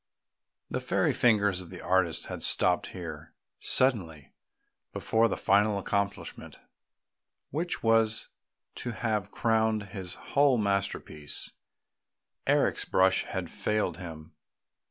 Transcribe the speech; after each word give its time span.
The 0.71 0.81
fairy 0.81 1.13
fingers 1.13 1.61
of 1.61 1.69
the 1.69 1.79
artist 1.81 2.25
had 2.25 2.41
stopped 2.41 2.87
here, 2.87 3.35
suddenly; 3.59 4.33
before 4.93 5.27
the 5.27 5.37
final 5.37 5.77
accomplishment, 5.77 6.57
which 7.51 7.83
was 7.83 8.29
to 8.77 8.93
have 8.93 9.29
crowned 9.29 9.89
his 9.89 10.15
whole 10.33 10.57
masterpiece, 10.57 11.51
Eric's 12.47 12.83
brush 12.83 13.25
had 13.25 13.47
failed 13.47 13.97
him. 13.97 14.33